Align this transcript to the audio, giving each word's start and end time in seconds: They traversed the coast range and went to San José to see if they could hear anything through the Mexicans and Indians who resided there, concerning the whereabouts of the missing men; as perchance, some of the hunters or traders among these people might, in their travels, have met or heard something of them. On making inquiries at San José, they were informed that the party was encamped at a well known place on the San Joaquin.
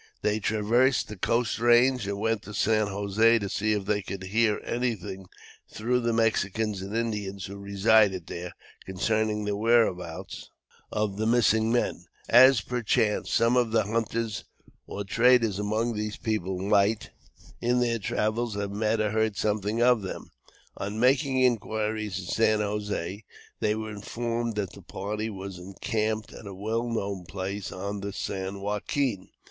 They 0.23 0.39
traversed 0.39 1.09
the 1.09 1.15
coast 1.15 1.59
range 1.59 2.07
and 2.07 2.17
went 2.17 2.41
to 2.41 2.55
San 2.55 2.87
José 2.87 3.39
to 3.39 3.47
see 3.47 3.73
if 3.73 3.85
they 3.85 4.01
could 4.01 4.23
hear 4.23 4.59
anything 4.65 5.27
through 5.71 5.99
the 5.99 6.11
Mexicans 6.11 6.81
and 6.81 6.97
Indians 6.97 7.45
who 7.45 7.57
resided 7.59 8.25
there, 8.25 8.55
concerning 8.83 9.45
the 9.45 9.55
whereabouts 9.55 10.49
of 10.91 11.17
the 11.17 11.27
missing 11.27 11.71
men; 11.71 12.05
as 12.27 12.61
perchance, 12.61 13.29
some 13.29 13.55
of 13.55 13.69
the 13.69 13.83
hunters 13.83 14.43
or 14.87 15.03
traders 15.03 15.59
among 15.59 15.93
these 15.93 16.17
people 16.17 16.57
might, 16.57 17.11
in 17.61 17.79
their 17.79 17.99
travels, 17.99 18.55
have 18.55 18.71
met 18.71 18.99
or 18.99 19.11
heard 19.11 19.37
something 19.37 19.83
of 19.83 20.01
them. 20.01 20.31
On 20.77 20.99
making 20.99 21.43
inquiries 21.43 22.17
at 22.17 22.33
San 22.33 22.57
José, 22.57 23.21
they 23.59 23.75
were 23.75 23.91
informed 23.91 24.55
that 24.55 24.73
the 24.73 24.81
party 24.81 25.29
was 25.29 25.59
encamped 25.59 26.33
at 26.33 26.47
a 26.47 26.55
well 26.55 26.89
known 26.89 27.23
place 27.27 27.71
on 27.71 27.99
the 27.99 28.11
San 28.11 28.61
Joaquin. 28.61 29.29